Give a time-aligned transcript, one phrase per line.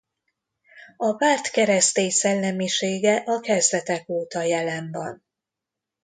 [0.97, 5.23] A párt keresztény szellemisége a kezdetek óta jelen van.